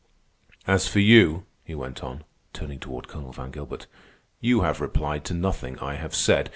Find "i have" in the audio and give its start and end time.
5.77-6.15